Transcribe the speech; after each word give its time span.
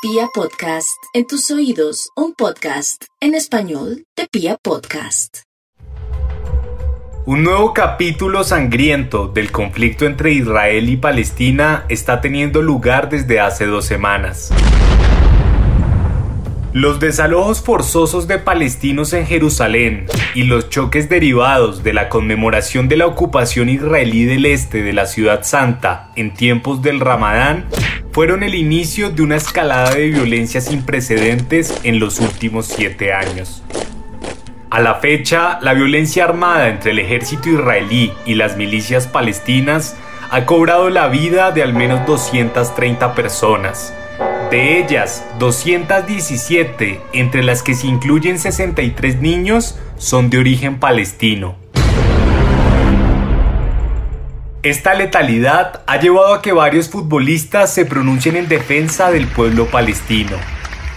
Pia 0.00 0.28
Podcast, 0.32 1.02
en 1.12 1.26
tus 1.26 1.50
oídos, 1.50 2.10
un 2.14 2.32
podcast 2.32 3.06
en 3.20 3.34
español 3.34 4.04
de 4.16 4.28
Pia 4.30 4.56
Podcast. 4.62 5.38
Un 7.26 7.42
nuevo 7.42 7.74
capítulo 7.74 8.44
sangriento 8.44 9.26
del 9.26 9.50
conflicto 9.50 10.06
entre 10.06 10.30
Israel 10.30 10.88
y 10.88 10.98
Palestina 10.98 11.84
está 11.88 12.20
teniendo 12.20 12.62
lugar 12.62 13.08
desde 13.08 13.40
hace 13.40 13.66
dos 13.66 13.86
semanas. 13.86 14.52
Los 16.72 17.00
desalojos 17.00 17.60
forzosos 17.60 18.28
de 18.28 18.38
palestinos 18.38 19.12
en 19.14 19.26
Jerusalén 19.26 20.06
y 20.32 20.44
los 20.44 20.68
choques 20.70 21.08
derivados 21.08 21.82
de 21.82 21.92
la 21.92 22.08
conmemoración 22.08 22.86
de 22.86 22.98
la 22.98 23.08
ocupación 23.08 23.68
israelí 23.68 24.26
del 24.26 24.46
este 24.46 24.84
de 24.84 24.92
la 24.92 25.06
ciudad 25.06 25.42
santa 25.42 26.12
en 26.14 26.34
tiempos 26.34 26.82
del 26.82 27.00
Ramadán 27.00 27.64
fueron 28.18 28.42
el 28.42 28.56
inicio 28.56 29.10
de 29.10 29.22
una 29.22 29.36
escalada 29.36 29.94
de 29.94 30.08
violencia 30.08 30.60
sin 30.60 30.82
precedentes 30.82 31.78
en 31.84 32.00
los 32.00 32.18
últimos 32.18 32.66
siete 32.66 33.12
años. 33.12 33.62
A 34.70 34.80
la 34.80 34.96
fecha, 34.96 35.60
la 35.62 35.72
violencia 35.72 36.24
armada 36.24 36.68
entre 36.68 36.90
el 36.90 36.98
ejército 36.98 37.48
israelí 37.48 38.12
y 38.26 38.34
las 38.34 38.56
milicias 38.56 39.06
palestinas 39.06 39.96
ha 40.32 40.46
cobrado 40.46 40.90
la 40.90 41.06
vida 41.06 41.52
de 41.52 41.62
al 41.62 41.74
menos 41.74 42.04
230 42.06 43.14
personas, 43.14 43.94
de 44.50 44.80
ellas, 44.80 45.24
217, 45.38 47.00
entre 47.12 47.44
las 47.44 47.62
que 47.62 47.74
se 47.74 47.86
incluyen 47.86 48.40
63 48.40 49.20
niños, 49.20 49.78
son 49.96 50.28
de 50.28 50.38
origen 50.38 50.80
palestino. 50.80 51.54
Esta 54.68 54.92
letalidad 54.92 55.80
ha 55.86 55.98
llevado 55.98 56.34
a 56.34 56.42
que 56.42 56.52
varios 56.52 56.90
futbolistas 56.90 57.72
se 57.72 57.86
pronuncien 57.86 58.36
en 58.36 58.48
defensa 58.48 59.10
del 59.10 59.26
pueblo 59.26 59.64
palestino. 59.64 60.36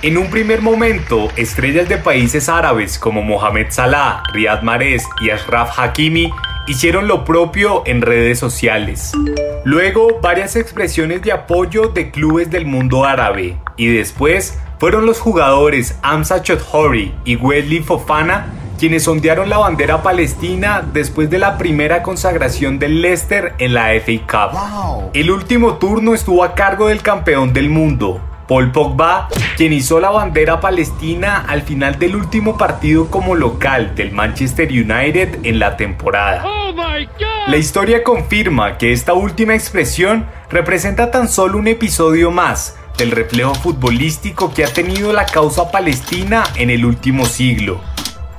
En 0.01 0.17
un 0.17 0.29
primer 0.29 0.61
momento, 0.61 1.29
estrellas 1.37 1.87
de 1.87 1.95
países 1.95 2.49
árabes 2.49 2.99
como 2.99 3.21
Mohamed 3.21 3.67
Salah, 3.69 4.23
Riyad 4.33 4.61
Mahrez 4.61 5.05
y 5.21 5.29
Ashraf 5.29 5.79
Hakimi 5.79 6.33
hicieron 6.67 7.07
lo 7.07 7.23
propio 7.23 7.83
en 7.85 8.01
redes 8.01 8.39
sociales. 8.39 9.13
Luego, 9.63 10.19
varias 10.21 10.57
expresiones 10.57 11.21
de 11.21 11.31
apoyo 11.31 11.87
de 11.87 12.11
clubes 12.11 12.51
del 12.51 12.65
mundo 12.65 13.05
árabe. 13.05 13.55
Y 13.77 13.87
después, 13.87 14.59
fueron 14.79 15.05
los 15.05 15.21
jugadores 15.21 15.97
Amsa 16.01 16.43
Choudhury 16.43 17.13
y 17.23 17.37
Wesley 17.37 17.79
Fofana 17.79 18.47
quienes 18.81 19.07
ondearon 19.07 19.47
la 19.47 19.59
bandera 19.59 20.01
palestina 20.01 20.81
después 20.81 21.29
de 21.29 21.37
la 21.37 21.59
primera 21.59 22.01
consagración 22.01 22.79
del 22.79 23.03
Leicester 23.03 23.53
en 23.59 23.75
la 23.75 23.89
FA 23.89 24.49
Cup. 24.49 25.11
El 25.13 25.29
último 25.29 25.75
turno 25.75 26.15
estuvo 26.15 26.43
a 26.43 26.55
cargo 26.55 26.87
del 26.87 27.03
campeón 27.03 27.53
del 27.53 27.69
mundo, 27.69 28.19
Paul 28.47 28.71
Pogba, 28.71 29.27
quien 29.55 29.71
hizo 29.71 29.99
la 29.99 30.09
bandera 30.09 30.59
palestina 30.59 31.45
al 31.47 31.61
final 31.61 31.99
del 31.99 32.15
último 32.15 32.57
partido 32.57 33.05
como 33.11 33.35
local 33.35 33.93
del 33.93 34.13
Manchester 34.13 34.67
United 34.67 35.41
en 35.43 35.59
la 35.59 35.77
temporada. 35.77 36.43
Oh 36.43 36.73
la 37.47 37.57
historia 37.57 38.03
confirma 38.03 38.79
que 38.79 38.93
esta 38.93 39.13
última 39.13 39.53
expresión 39.53 40.25
representa 40.49 41.11
tan 41.11 41.29
solo 41.29 41.59
un 41.59 41.67
episodio 41.67 42.31
más 42.31 42.77
del 42.97 43.11
reflejo 43.11 43.53
futbolístico 43.53 44.51
que 44.51 44.63
ha 44.63 44.73
tenido 44.73 45.13
la 45.13 45.27
causa 45.27 45.69
palestina 45.69 46.45
en 46.55 46.71
el 46.71 46.83
último 46.83 47.25
siglo. 47.25 47.79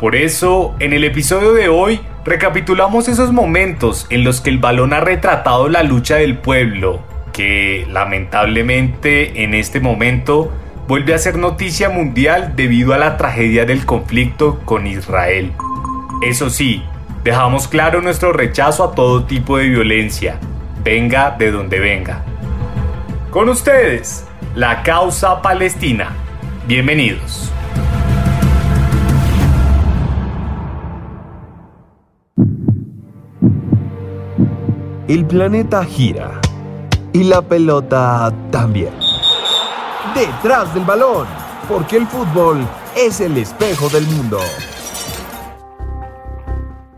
Por 0.02 0.16
eso, 0.16 0.74
en 0.80 0.92
el 0.92 1.04
episodio 1.04 1.52
de 1.52 1.68
hoy, 1.68 2.00
recapitulamos 2.24 3.06
esos 3.06 3.30
momentos 3.30 4.08
en 4.10 4.24
los 4.24 4.40
que 4.40 4.50
el 4.50 4.58
balón 4.58 4.92
ha 4.92 4.98
retratado 4.98 5.68
la 5.68 5.84
lucha 5.84 6.16
del 6.16 6.38
pueblo, 6.38 7.04
que 7.32 7.86
lamentablemente 7.88 9.44
en 9.44 9.54
este 9.54 9.78
momento 9.78 10.52
vuelve 10.88 11.14
a 11.14 11.18
ser 11.18 11.38
noticia 11.38 11.88
mundial 11.88 12.54
debido 12.56 12.94
a 12.94 12.98
la 12.98 13.16
tragedia 13.16 13.64
del 13.64 13.86
conflicto 13.86 14.58
con 14.64 14.88
Israel. 14.88 15.52
Eso 16.20 16.50
sí, 16.50 16.82
dejamos 17.22 17.68
claro 17.68 18.02
nuestro 18.02 18.32
rechazo 18.32 18.82
a 18.82 18.96
todo 18.96 19.26
tipo 19.26 19.56
de 19.58 19.68
violencia, 19.68 20.40
venga 20.82 21.30
de 21.30 21.52
donde 21.52 21.78
venga. 21.78 22.24
Con 23.30 23.48
ustedes, 23.48 24.26
la 24.56 24.82
causa 24.82 25.40
palestina. 25.42 26.08
Bienvenidos. 26.66 27.52
El 35.12 35.26
planeta 35.26 35.84
gira 35.84 36.40
y 37.12 37.24
la 37.24 37.42
pelota 37.42 38.32
también. 38.50 38.94
Detrás 40.14 40.72
del 40.72 40.84
balón, 40.84 41.26
porque 41.68 41.98
el 41.98 42.06
fútbol 42.06 42.66
es 42.96 43.20
el 43.20 43.36
espejo 43.36 43.90
del 43.90 44.06
mundo. 44.06 44.40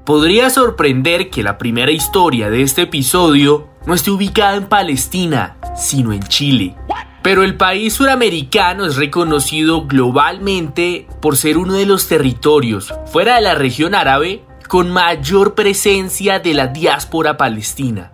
Podría 0.04 0.48
sorprender 0.48 1.28
que 1.28 1.42
la 1.42 1.58
primera 1.58 1.90
historia 1.90 2.50
de 2.50 2.62
este 2.62 2.82
episodio 2.82 3.66
no 3.84 3.94
esté 3.94 4.12
ubicada 4.12 4.54
en 4.54 4.68
Palestina, 4.68 5.56
sino 5.74 6.12
en 6.12 6.22
Chile. 6.22 6.76
Pero 7.20 7.42
el 7.42 7.56
país 7.56 7.94
suramericano 7.94 8.86
es 8.86 8.94
reconocido 8.94 9.88
globalmente 9.88 11.08
por 11.20 11.36
ser 11.36 11.58
uno 11.58 11.72
de 11.72 11.86
los 11.86 12.06
territorios 12.06 12.94
fuera 13.06 13.34
de 13.34 13.40
la 13.40 13.56
región 13.56 13.92
árabe 13.92 14.44
con 14.68 14.90
mayor 14.90 15.54
presencia 15.54 16.38
de 16.38 16.54
la 16.54 16.68
diáspora 16.68 17.36
palestina. 17.36 18.12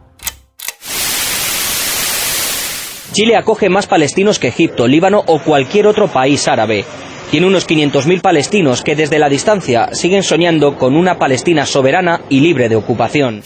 Chile 3.13 3.37
acoge 3.37 3.69
más 3.69 3.87
palestinos 3.87 4.39
que 4.39 4.49
Egipto, 4.49 4.87
Líbano 4.87 5.23
o 5.27 5.41
cualquier 5.41 5.87
otro 5.87 6.09
país 6.09 6.47
árabe. 6.47 6.85
Tiene 7.31 7.47
unos 7.47 7.69
500.000 7.69 8.21
palestinos 8.21 8.83
que 8.83 8.97
desde 8.97 9.19
la 9.19 9.29
distancia 9.29 9.91
siguen 9.93 10.23
soñando 10.23 10.77
con 10.77 10.97
una 10.97 11.19
Palestina 11.19 11.67
soberana 11.67 12.23
y 12.29 12.41
libre 12.41 12.69
de 12.69 12.77
ocupación. 12.77 13.43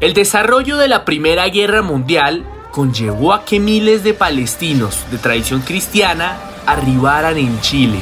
El 0.00 0.14
desarrollo 0.14 0.76
de 0.78 0.88
la 0.88 1.04
Primera 1.04 1.48
Guerra 1.48 1.82
Mundial 1.82 2.44
conllevó 2.70 3.32
a 3.32 3.44
que 3.44 3.60
miles 3.60 4.02
de 4.02 4.14
palestinos 4.14 5.04
de 5.10 5.18
tradición 5.18 5.60
cristiana 5.60 6.38
arribaran 6.66 7.36
en 7.36 7.60
Chile. 7.60 7.98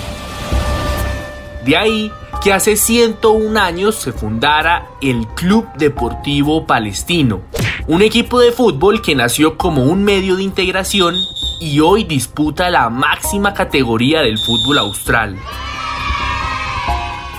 De 1.68 1.76
ahí 1.76 2.10
que 2.42 2.54
hace 2.54 2.76
101 2.76 3.60
años 3.60 3.96
se 3.96 4.12
fundara 4.12 4.86
el 5.02 5.26
Club 5.26 5.68
Deportivo 5.76 6.64
Palestino, 6.64 7.42
un 7.86 8.00
equipo 8.00 8.40
de 8.40 8.52
fútbol 8.52 9.02
que 9.02 9.14
nació 9.14 9.58
como 9.58 9.82
un 9.82 10.02
medio 10.02 10.36
de 10.36 10.44
integración 10.44 11.14
y 11.60 11.80
hoy 11.80 12.04
disputa 12.04 12.70
la 12.70 12.88
máxima 12.88 13.52
categoría 13.52 14.22
del 14.22 14.38
fútbol 14.38 14.78
austral. 14.78 15.36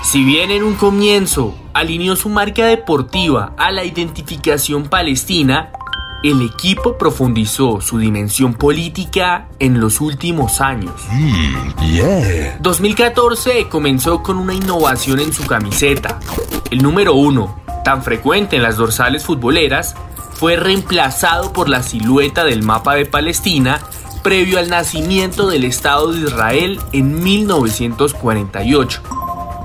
Si 0.04 0.22
bien 0.22 0.52
en 0.52 0.62
un 0.62 0.76
comienzo 0.76 1.56
alineó 1.74 2.14
su 2.14 2.28
marca 2.28 2.66
deportiva 2.66 3.52
a 3.58 3.72
la 3.72 3.84
identificación 3.84 4.84
palestina, 4.84 5.72
el 6.22 6.42
equipo 6.42 6.98
profundizó 6.98 7.80
su 7.80 7.98
dimensión 7.98 8.54
política 8.54 9.48
en 9.58 9.80
los 9.80 10.00
últimos 10.00 10.60
años. 10.60 10.92
2014 12.60 13.64
mm, 13.64 13.68
comenzó 13.68 14.22
con 14.22 14.36
una 14.38 14.54
innovación 14.54 15.20
en 15.20 15.32
su 15.32 15.46
camiseta. 15.46 16.18
El 16.70 16.82
número 16.82 17.14
uno, 17.14 17.60
tan 17.84 18.02
frecuente 18.02 18.56
en 18.56 18.62
las 18.62 18.76
dorsales 18.76 19.24
futboleras, 19.24 19.94
fue 20.34 20.56
reemplazado 20.56 21.52
por 21.52 21.68
la 21.68 21.82
silueta 21.82 22.44
del 22.44 22.62
mapa 22.62 22.94
de 22.94 23.06
Palestina 23.06 23.80
previo 24.22 24.58
al 24.58 24.68
nacimiento 24.68 25.48
del 25.48 25.64
Estado 25.64 26.12
de 26.12 26.20
Israel 26.20 26.78
en 26.92 27.22
1948 27.22 29.02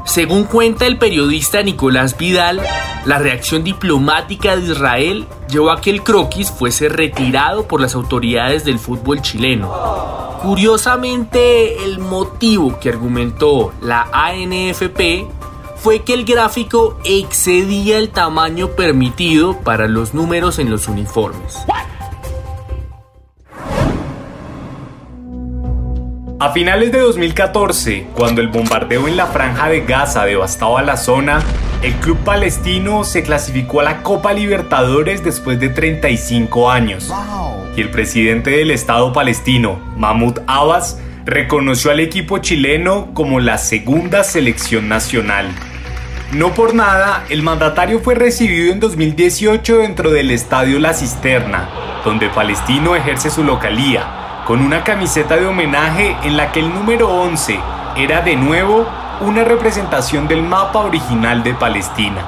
según 0.05 0.43
cuenta 0.43 0.85
el 0.85 0.97
periodista 0.97 1.61
Nicolás 1.63 2.17
Vidal, 2.17 2.61
la 3.05 3.19
reacción 3.19 3.63
diplomática 3.63 4.55
de 4.55 4.71
Israel 4.71 5.27
llevó 5.49 5.71
a 5.71 5.79
que 5.79 5.91
el 5.91 6.03
croquis 6.03 6.51
fuese 6.51 6.89
retirado 6.89 7.67
por 7.67 7.79
las 7.79 7.95
autoridades 7.95 8.65
del 8.65 8.79
fútbol 8.79 9.21
chileno. 9.21 9.71
Curiosamente, 10.41 11.83
el 11.85 11.99
motivo 11.99 12.79
que 12.79 12.89
argumentó 12.89 13.73
la 13.81 14.07
ANFP 14.11 15.27
fue 15.77 16.03
que 16.03 16.13
el 16.13 16.25
gráfico 16.25 16.97
excedía 17.03 17.99
el 17.99 18.09
tamaño 18.09 18.69
permitido 18.69 19.59
para 19.61 19.87
los 19.87 20.13
números 20.13 20.57
en 20.57 20.71
los 20.71 20.87
uniformes. 20.87 21.59
A 26.37 26.51
finales 26.51 26.91
de 26.91 26.99
2014, 26.99 28.07
cuando 28.13 28.41
el 28.41 28.49
bombardeo 28.49 29.07
en 29.07 29.15
la 29.15 29.27
franja 29.27 29.69
de 29.69 29.85
Gaza 29.85 30.25
devastaba 30.25 30.81
la 30.81 30.97
zona, 30.97 31.41
el 31.81 31.93
club 31.93 32.17
palestino 32.25 33.05
se 33.05 33.23
clasificó 33.23 33.79
a 33.79 33.83
la 33.83 34.03
Copa 34.03 34.33
Libertadores 34.33 35.23
después 35.23 35.61
de 35.61 35.69
35 35.69 36.69
años. 36.69 37.09
Y 37.77 37.81
el 37.81 37.89
presidente 37.89 38.51
del 38.51 38.71
Estado 38.71 39.13
palestino, 39.13 39.79
Mahmoud 39.95 40.39
Abbas, 40.45 40.99
reconoció 41.23 41.89
al 41.89 42.01
equipo 42.01 42.39
chileno 42.39 43.13
como 43.13 43.39
la 43.39 43.57
segunda 43.57 44.25
selección 44.25 44.89
nacional. 44.89 45.47
No 46.33 46.53
por 46.53 46.75
nada, 46.75 47.23
el 47.29 47.43
mandatario 47.43 48.01
fue 48.01 48.13
recibido 48.13 48.73
en 48.73 48.81
2018 48.81 49.77
dentro 49.77 50.11
del 50.11 50.31
estadio 50.31 50.79
La 50.79 50.93
Cisterna, 50.93 51.69
donde 52.03 52.27
Palestino 52.27 52.93
ejerce 52.97 53.29
su 53.29 53.41
localía, 53.41 54.24
con 54.45 54.61
una 54.61 54.83
camiseta 54.83 55.37
de 55.37 55.47
homenaje 55.47 56.15
en 56.23 56.37
la 56.37 56.51
que 56.51 56.59
el 56.59 56.71
número 56.71 57.09
11 57.09 57.59
era 57.97 58.21
de 58.21 58.35
nuevo 58.35 58.85
una 59.21 59.43
representación 59.43 60.27
del 60.27 60.43
mapa 60.43 60.79
original 60.79 61.41
de 61.41 61.55
Palestina. 61.55 62.23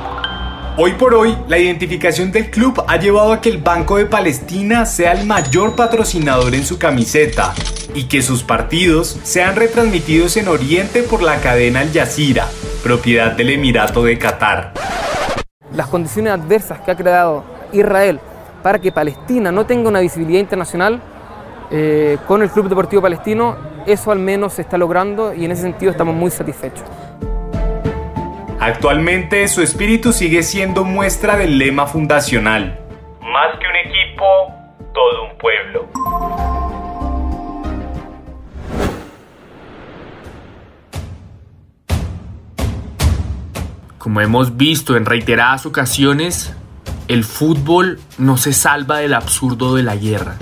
Hoy 0.78 0.94
por 0.94 1.14
hoy, 1.14 1.38
la 1.48 1.60
identificación 1.60 2.31
del 2.31 2.50
club 2.50 2.84
ha 2.88 2.98
llevado 2.98 3.34
a 3.34 3.42
que 3.42 3.50
el 3.50 3.60
Banco 3.60 3.98
de 3.98 4.08
Palestina 4.08 4.88
sea 4.88 5.12
el 5.12 5.28
mayor 5.28 5.75
patrocinador 5.75 6.56
en 6.56 6.66
su 6.66 6.80
camiseta 6.80 7.54
y 7.94 8.06
que 8.06 8.24
sus 8.24 8.44
partidos 8.44 9.19
sean 9.24 9.56
retransmitidos 9.56 10.38
en 10.38 10.48
Oriente 10.48 11.04
por 11.04 11.22
la 11.22 11.40
cadena 11.40 11.81
Al 11.81 11.94
Jazeera, 11.94 12.48
propiedad 12.84 13.34
del 13.34 13.52
Emirato 13.52 14.04
de 14.04 14.18
Qatar. 14.18 14.74
Las 15.72 15.88
condiciones 15.88 16.34
adversas 16.34 16.80
que 16.81 16.92
ha 16.92 16.96
creado 16.96 17.44
Israel 17.72 18.19
para 18.64 18.80
que 18.80 18.92
Palestina 18.92 19.52
no 19.52 19.68
tenga 19.68 19.90
una 19.90 20.00
visibilidad 20.00 20.40
internacional 20.40 21.00
eh, 21.69 22.18
con 22.28 22.42
el 22.42 22.50
Club 22.50 22.69
Deportivo 22.69 23.02
Palestino, 23.02 23.58
eso 23.86 24.12
al 24.12 24.19
menos 24.19 24.54
se 24.54 24.62
está 24.62 24.78
logrando 24.78 25.34
y 25.34 25.46
en 25.46 25.52
ese 25.52 25.64
sentido 25.64 25.92
estamos 25.92 26.16
muy 26.16 26.31
satisfechos. 26.31 26.86
Actualmente 28.60 29.48
su 29.48 29.62
espíritu 29.62 30.12
sigue 30.14 30.44
siendo 30.44 30.84
muestra 30.84 31.38
del 31.38 31.58
lema 31.58 31.86
fundacional. 31.86 32.80
Más 33.22 33.60
que 33.60 33.68
un 33.68 33.75
equipo, 33.75 34.24
todo 34.94 35.25
un 35.25 35.38
pueblo. 35.38 35.88
Como 43.98 44.22
hemos 44.22 44.56
visto 44.56 44.96
en 44.96 45.06
reiteradas 45.06 45.66
ocasiones, 45.66 46.56
el 47.10 47.25
fútbol 47.25 48.00
no 48.18 48.38
se 48.38 48.54
salva 48.54 49.00
del 49.00 49.14
absurdo 49.14 49.75
de 49.75 49.84
la 49.84 49.96
guerra. 49.96 50.38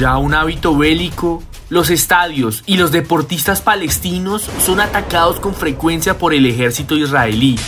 Ya 0.00 0.16
un 0.16 0.32
hábito 0.32 0.74
bélico 0.74 1.42
los 1.68 1.90
estadios 1.90 2.62
y 2.64 2.78
los 2.78 2.90
deportistas 2.90 3.60
palestinos 3.60 4.48
son 4.64 4.80
atacados 4.80 5.40
con 5.40 5.54
frecuencia 5.54 6.16
por 6.16 6.32
el 6.32 6.46
ejército 6.46 6.96
israelí. 6.96 7.58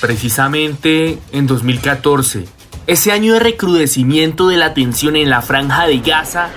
Precisamente 0.00 1.18
en 1.30 1.46
2014, 1.46 2.46
ese 2.86 3.12
año 3.12 3.34
de 3.34 3.40
recrudecimiento 3.40 4.48
de 4.48 4.56
la 4.56 4.72
tensión 4.72 5.14
en 5.14 5.28
la 5.28 5.42
franja 5.42 5.86
de 5.86 5.98
Gaza, 5.98 6.48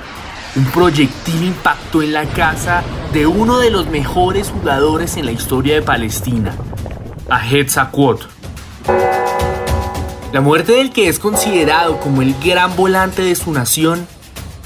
un 0.56 0.64
proyectil 0.68 1.44
impactó 1.44 2.02
en 2.02 2.14
la 2.14 2.24
casa 2.28 2.82
de 3.12 3.28
uno 3.28 3.60
de 3.60 3.70
los 3.70 3.90
mejores 3.90 4.50
jugadores 4.50 5.18
en 5.18 5.26
la 5.26 5.34
historia 5.34 5.76
de 5.76 5.82
Palestina, 5.82 6.56
Ahed 7.30 7.68
Sakwot. 7.68 8.30
La 10.32 10.40
muerte 10.40 10.72
del 10.72 10.94
que 10.94 11.10
es 11.10 11.20
considerado 11.20 12.00
como 12.00 12.22
el 12.22 12.34
gran 12.42 12.78
volante 12.78 13.24
de 13.24 13.36
su 13.36 13.52
nación 13.52 14.08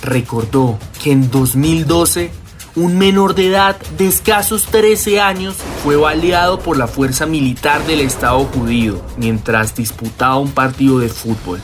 recordó 0.05 0.77
que 1.03 1.11
en 1.11 1.29
2012 1.29 2.31
un 2.75 2.97
menor 2.97 3.35
de 3.35 3.47
edad 3.47 3.77
de 3.97 4.07
escasos 4.07 4.65
13 4.65 5.21
años 5.21 5.55
fue 5.83 5.95
baleado 5.95 6.59
por 6.59 6.77
la 6.77 6.87
fuerza 6.87 7.25
militar 7.25 7.85
del 7.85 8.01
Estado 8.01 8.43
judío 8.45 9.01
mientras 9.17 9.75
disputaba 9.75 10.37
un 10.37 10.51
partido 10.51 10.99
de 10.99 11.09
fútbol. 11.09 11.61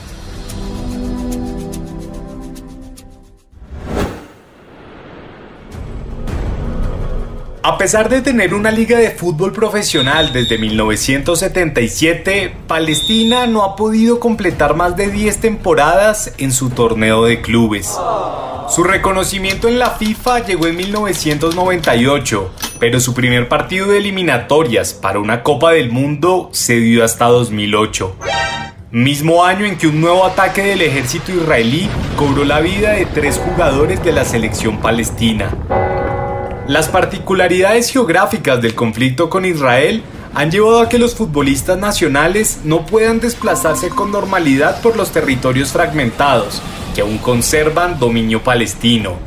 A 7.64 7.78
pesar 7.78 8.08
de 8.08 8.22
tener 8.22 8.54
una 8.54 8.72
liga 8.72 8.98
de 8.98 9.12
fútbol 9.12 9.52
profesional 9.52 10.32
desde 10.32 10.58
1977, 10.58 12.52
Palestina 12.66 13.46
no 13.46 13.62
ha 13.62 13.76
podido 13.76 14.18
completar 14.18 14.74
más 14.74 14.96
de 14.96 15.08
10 15.08 15.40
temporadas 15.40 16.32
en 16.38 16.50
su 16.50 16.70
torneo 16.70 17.24
de 17.24 17.40
clubes. 17.40 17.96
Su 18.68 18.82
reconocimiento 18.82 19.68
en 19.68 19.78
la 19.78 19.90
FIFA 19.90 20.40
llegó 20.40 20.66
en 20.66 20.76
1998, 20.76 22.50
pero 22.80 22.98
su 22.98 23.14
primer 23.14 23.48
partido 23.48 23.86
de 23.86 23.98
eliminatorias 23.98 24.92
para 24.92 25.20
una 25.20 25.44
Copa 25.44 25.70
del 25.70 25.92
Mundo 25.92 26.48
se 26.52 26.80
dio 26.80 27.04
hasta 27.04 27.26
2008. 27.26 28.16
Mismo 28.90 29.44
año 29.44 29.66
en 29.66 29.78
que 29.78 29.86
un 29.86 30.00
nuevo 30.00 30.26
ataque 30.26 30.62
del 30.62 30.82
ejército 30.82 31.30
israelí 31.30 31.88
cobró 32.16 32.44
la 32.44 32.58
vida 32.58 32.90
de 32.90 33.06
tres 33.06 33.38
jugadores 33.38 34.02
de 34.02 34.10
la 34.10 34.24
selección 34.24 34.78
palestina. 34.80 35.50
Las 36.68 36.88
particularidades 36.88 37.90
geográficas 37.90 38.62
del 38.62 38.74
conflicto 38.74 39.28
con 39.28 39.44
Israel 39.44 40.02
han 40.32 40.50
llevado 40.50 40.80
a 40.80 40.88
que 40.88 40.98
los 40.98 41.14
futbolistas 41.14 41.76
nacionales 41.76 42.60
no 42.62 42.86
puedan 42.86 43.18
desplazarse 43.18 43.88
con 43.88 44.12
normalidad 44.12 44.80
por 44.80 44.96
los 44.96 45.10
territorios 45.10 45.72
fragmentados, 45.72 46.62
que 46.94 47.00
aún 47.00 47.18
conservan 47.18 47.98
dominio 47.98 48.42
palestino. 48.42 49.18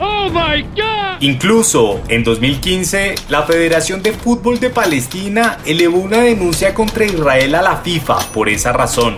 Incluso 1.19 2.01
en 2.07 2.23
2015, 2.23 3.15
la 3.27 3.43
Federación 3.43 4.01
de 4.01 4.13
Fútbol 4.13 4.59
de 4.59 4.69
Palestina 4.69 5.57
elevó 5.65 5.97
una 5.97 6.19
denuncia 6.19 6.73
contra 6.73 7.05
Israel 7.05 7.55
a 7.55 7.61
la 7.61 7.77
FIFA 7.77 8.17
por 8.33 8.47
esa 8.47 8.71
razón 8.71 9.17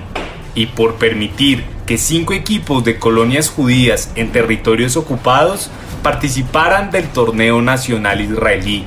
y 0.55 0.65
por 0.65 0.95
permitir 0.95 1.63
que 1.85 1.97
cinco 1.97 2.33
equipos 2.33 2.83
de 2.83 2.97
colonias 2.97 3.49
judías 3.49 4.11
en 4.15 4.31
territorios 4.31 4.97
ocupados 4.97 5.69
participaran 6.07 6.89
del 6.89 7.09
torneo 7.09 7.61
nacional 7.61 8.21
israelí. 8.21 8.85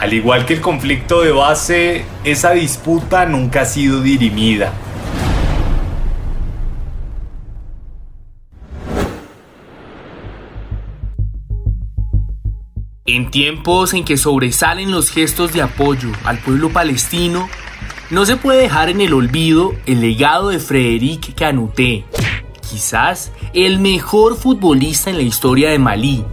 Al 0.00 0.12
igual 0.12 0.44
que 0.44 0.54
el 0.54 0.60
conflicto 0.60 1.22
de 1.22 1.30
base, 1.30 2.04
esa 2.24 2.50
disputa 2.50 3.26
nunca 3.26 3.60
ha 3.60 3.64
sido 3.64 4.02
dirimida. 4.02 4.72
En 13.06 13.30
tiempos 13.30 13.94
en 13.94 14.04
que 14.04 14.16
sobresalen 14.16 14.90
los 14.90 15.10
gestos 15.10 15.52
de 15.52 15.62
apoyo 15.62 16.10
al 16.24 16.38
pueblo 16.38 16.70
palestino, 16.70 17.48
no 18.10 18.26
se 18.26 18.36
puede 18.36 18.62
dejar 18.62 18.88
en 18.88 19.00
el 19.00 19.12
olvido 19.12 19.76
el 19.86 20.00
legado 20.00 20.48
de 20.48 20.58
Frederic 20.58 21.36
Canuté, 21.36 22.04
quizás 22.68 23.32
el 23.54 23.78
mejor 23.78 24.36
futbolista 24.36 25.10
en 25.10 25.16
la 25.16 25.22
historia 25.22 25.70
de 25.70 25.78
Malí. 25.78 26.24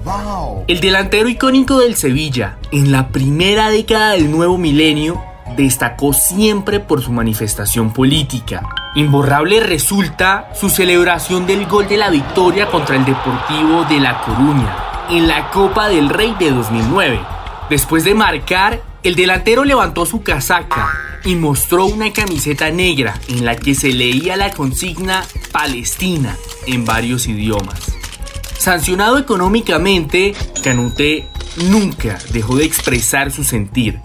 El 0.68 0.80
delantero 0.80 1.30
icónico 1.30 1.80
del 1.80 1.96
Sevilla, 1.96 2.58
en 2.72 2.92
la 2.92 3.10
primera 3.10 3.70
década 3.70 4.12
del 4.12 4.32
nuevo 4.32 4.58
milenio, 4.58 5.22
destacó 5.56 6.14
siempre 6.14 6.80
por 6.80 7.02
su 7.02 7.12
manifestación 7.12 7.94
política. 7.94 8.64
Imborrable 8.96 9.60
resulta 9.60 10.50
su 10.54 10.70
celebración 10.70 11.46
del 11.46 11.66
gol 11.66 11.88
de 11.88 11.98
la 11.98 12.10
victoria 12.10 12.68
contra 12.68 12.96
el 12.96 13.06
Deportivo 13.06 13.86
de 13.86 14.00
La 14.00 14.22
Coruña 14.22 14.76
en 15.10 15.28
la 15.28 15.52
Copa 15.52 15.88
del 15.88 16.10
Rey 16.10 16.36
de 16.40 16.52
2009. 16.52 17.20
Después 17.70 18.04
de 18.04 18.16
marcar, 18.16 18.82
el 19.04 19.16
delantero 19.16 19.64
levantó 19.64 20.06
su 20.06 20.24
casaca 20.24 21.05
y 21.26 21.36
mostró 21.36 21.86
una 21.88 22.14
camiseta 22.14 22.70
negra 22.70 23.20
en 23.28 23.44
la 23.46 23.56
que 23.56 23.74
se 23.74 23.92
leía 23.92 24.38
la 24.38 24.52
consigna 24.52 25.26
Palestina 25.52 26.38
en 26.68 26.86
varios 26.86 27.28
idiomas. 27.28 27.80
Sancionado 28.58 29.18
económicamente, 29.18 30.36
Canute 30.64 31.28
nunca 31.70 32.20
dejó 32.32 32.56
de 32.58 32.66
expresar 32.66 33.32
su 33.32 33.44
sentir. 33.44 34.00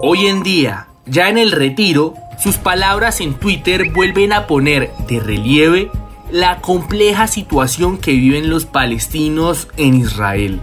Hoy 0.00 0.26
en 0.26 0.42
día, 0.42 0.88
ya 1.06 1.28
en 1.30 1.38
el 1.38 1.52
retiro, 1.52 2.14
sus 2.38 2.56
palabras 2.56 3.20
en 3.20 3.34
Twitter 3.34 3.90
vuelven 3.90 4.32
a 4.32 4.46
poner 4.46 4.90
de 5.08 5.20
relieve 5.20 5.90
la 6.30 6.60
compleja 6.60 7.26
situación 7.26 7.96
que 7.96 8.12
viven 8.12 8.50
los 8.50 8.66
palestinos 8.66 9.68
en 9.78 9.94
Israel. 9.94 10.60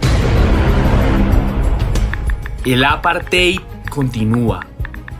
El 2.64 2.84
apartheid 2.84 3.60
continúa 3.90 4.66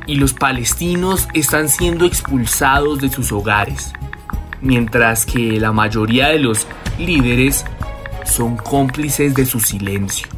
y 0.07 0.17
los 0.17 0.35
palestinos 0.35 1.29
están 1.35 1.69
siendo 1.69 2.05
expulsados 2.05 3.01
de 3.01 3.09
sus 3.09 3.33
hogares, 3.33 3.93
mientras 4.61 5.27
que 5.27 5.59
la 5.61 5.73
mayoría 5.73 6.29
de 6.29 6.39
los 6.39 6.67
líderes 6.99 7.65
son 8.25 8.57
cómplices 8.57 9.35
de 9.35 9.45
su 9.45 9.59
silencio. 9.61 10.29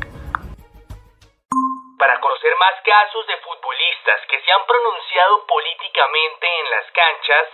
Para 1.98 2.20
conocer 2.20 2.52
más 2.58 2.76
casos 2.84 3.26
de 3.26 3.36
futbolistas 3.44 4.20
que 4.30 4.40
se 4.40 4.50
han 4.52 4.64
pronunciado 4.66 5.44
políticamente 5.46 6.46
en 6.48 6.66
las 6.72 6.86
canchas, 6.92 7.46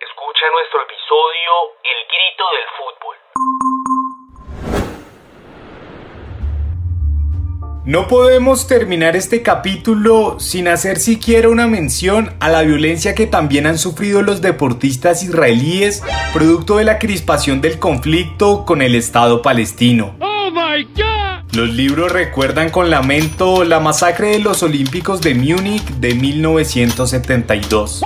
escucha 0.00 0.50
nuestro 0.50 0.82
episodio 0.82 1.52
El 1.84 2.00
grito 2.10 2.44
del 2.50 2.66
fútbol. 2.74 3.99
No 7.90 8.06
podemos 8.06 8.68
terminar 8.68 9.16
este 9.16 9.42
capítulo 9.42 10.38
sin 10.38 10.68
hacer 10.68 11.00
siquiera 11.00 11.48
una 11.48 11.66
mención 11.66 12.32
a 12.38 12.48
la 12.48 12.62
violencia 12.62 13.16
que 13.16 13.26
también 13.26 13.66
han 13.66 13.78
sufrido 13.78 14.22
los 14.22 14.40
deportistas 14.40 15.24
israelíes 15.24 16.00
producto 16.32 16.76
de 16.76 16.84
la 16.84 17.00
crispación 17.00 17.60
del 17.60 17.80
conflicto 17.80 18.64
con 18.64 18.80
el 18.80 18.94
Estado 18.94 19.42
palestino. 19.42 20.14
Los 21.52 21.68
libros 21.70 22.12
recuerdan 22.12 22.70
con 22.70 22.90
lamento 22.90 23.64
la 23.64 23.80
masacre 23.80 24.28
de 24.28 24.38
los 24.38 24.62
Olímpicos 24.62 25.20
de 25.20 25.34
Múnich 25.34 25.84
de 25.96 26.14
1972. 26.14 28.02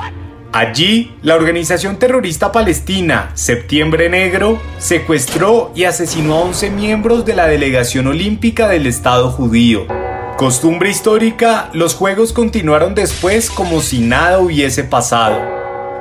Allí, 0.54 1.10
la 1.20 1.34
organización 1.34 1.98
terrorista 1.98 2.52
palestina 2.52 3.32
Septiembre 3.34 4.08
Negro 4.08 4.62
secuestró 4.78 5.72
y 5.74 5.82
asesinó 5.82 6.34
a 6.34 6.40
11 6.42 6.70
miembros 6.70 7.24
de 7.24 7.34
la 7.34 7.48
delegación 7.48 8.06
olímpica 8.06 8.68
del 8.68 8.86
Estado 8.86 9.32
judío. 9.32 9.88
Costumbre 10.36 10.90
histórica, 10.90 11.70
los 11.72 11.96
Juegos 11.96 12.32
continuaron 12.32 12.94
después 12.94 13.50
como 13.50 13.80
si 13.80 13.98
nada 13.98 14.38
hubiese 14.38 14.84
pasado. 14.84 15.42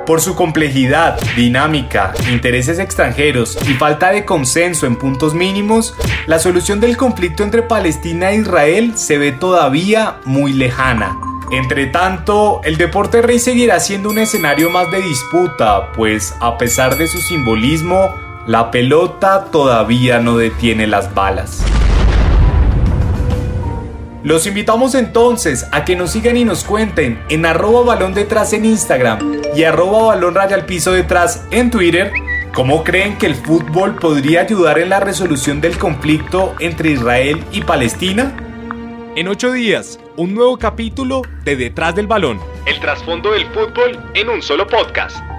Por 0.06 0.20
su 0.20 0.36
complejidad, 0.36 1.18
dinámica, 1.34 2.12
intereses 2.30 2.78
extranjeros 2.78 3.58
y 3.68 3.72
falta 3.74 4.12
de 4.12 4.24
consenso 4.24 4.86
en 4.86 4.94
puntos 4.94 5.34
mínimos, 5.34 5.96
la 6.28 6.38
solución 6.38 6.78
del 6.78 6.96
conflicto 6.96 7.42
entre 7.42 7.62
Palestina 7.62 8.30
e 8.30 8.36
Israel 8.36 8.92
se 8.94 9.18
ve 9.18 9.32
todavía 9.32 10.18
muy 10.24 10.52
lejana. 10.52 11.33
Entre 11.50 11.86
tanto, 11.86 12.60
el 12.64 12.76
deporte 12.76 13.22
rey 13.22 13.38
seguirá 13.38 13.78
siendo 13.80 14.10
un 14.10 14.18
escenario 14.18 14.70
más 14.70 14.90
de 14.90 15.02
disputa, 15.02 15.92
pues 15.92 16.34
a 16.40 16.56
pesar 16.58 16.96
de 16.96 17.06
su 17.06 17.18
simbolismo, 17.18 18.14
la 18.46 18.70
pelota 18.70 19.46
todavía 19.50 20.20
no 20.20 20.36
detiene 20.36 20.86
las 20.86 21.14
balas. 21.14 21.62
Los 24.22 24.46
invitamos 24.46 24.94
entonces 24.94 25.66
a 25.70 25.84
que 25.84 25.96
nos 25.96 26.12
sigan 26.12 26.38
y 26.38 26.46
nos 26.46 26.64
cuenten 26.64 27.22
en 27.28 27.44
arroba 27.44 27.82
balón 27.82 28.14
detrás 28.14 28.54
en 28.54 28.64
Instagram 28.64 29.42
y 29.54 29.64
arroba 29.64 30.14
balón 30.14 30.38
al 30.38 30.64
piso 30.64 30.92
detrás 30.92 31.44
en 31.50 31.70
Twitter 31.70 32.10
cómo 32.54 32.84
creen 32.84 33.18
que 33.18 33.26
el 33.26 33.34
fútbol 33.34 33.96
podría 33.96 34.42
ayudar 34.42 34.78
en 34.78 34.88
la 34.88 35.00
resolución 35.00 35.60
del 35.60 35.76
conflicto 35.76 36.54
entre 36.60 36.92
Israel 36.92 37.44
y 37.52 37.62
Palestina. 37.62 38.34
En 39.16 39.28
ocho 39.28 39.52
días, 39.52 39.98
un 40.16 40.34
nuevo 40.34 40.56
capítulo 40.56 41.22
de 41.44 41.56
Detrás 41.56 41.94
del 41.94 42.06
Balón. 42.06 42.38
El 42.66 42.78
trasfondo 42.78 43.32
del 43.32 43.46
fútbol 43.46 43.98
en 44.14 44.28
un 44.28 44.42
solo 44.42 44.66
podcast. 44.66 45.33